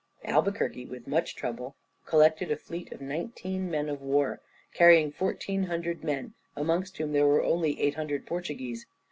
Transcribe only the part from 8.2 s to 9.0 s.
Portuguese.